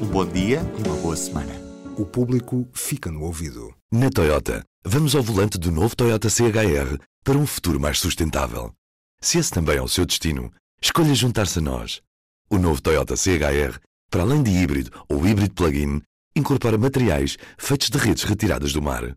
Um 0.00 0.06
bom 0.06 0.24
dia 0.24 0.60
e 0.78 0.86
uma 0.86 0.96
boa 0.98 1.16
semana. 1.16 1.52
O 1.98 2.06
público 2.06 2.68
fica 2.72 3.10
no 3.10 3.22
ouvido. 3.22 3.74
Na 3.90 4.10
Toyota, 4.10 4.64
vamos 4.84 5.16
ao 5.16 5.24
volante 5.24 5.58
do 5.58 5.72
novo 5.72 5.96
Toyota 5.96 6.30
CHR 6.30 7.02
para 7.24 7.36
um 7.36 7.48
futuro 7.48 7.80
mais 7.80 7.98
sustentável. 7.98 8.72
Se 9.20 9.38
esse 9.38 9.50
também 9.50 9.76
é 9.76 9.82
o 9.82 9.88
seu 9.88 10.06
destino, 10.06 10.52
escolha 10.80 11.16
juntar-se 11.16 11.58
a 11.58 11.62
nós. 11.62 12.00
O 12.48 12.58
novo 12.58 12.80
Toyota 12.80 13.16
CHR, 13.16 13.80
para 14.08 14.22
além 14.22 14.40
de 14.40 14.52
híbrido 14.52 14.92
ou 15.08 15.26
híbrido 15.26 15.52
plug-in, 15.52 16.00
incorpora 16.36 16.78
materiais 16.78 17.36
feitos 17.58 17.90
de 17.90 17.98
redes 17.98 18.22
retiradas 18.22 18.72
do 18.72 18.80
mar. 18.80 19.16